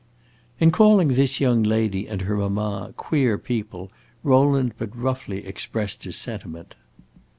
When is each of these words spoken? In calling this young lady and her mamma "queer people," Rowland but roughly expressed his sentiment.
In 0.59 0.71
calling 0.71 1.09
this 1.09 1.39
young 1.39 1.61
lady 1.61 2.07
and 2.07 2.21
her 2.23 2.35
mamma 2.35 2.91
"queer 2.97 3.37
people," 3.37 3.91
Rowland 4.23 4.73
but 4.79 4.97
roughly 4.97 5.45
expressed 5.45 6.05
his 6.05 6.15
sentiment. 6.15 6.73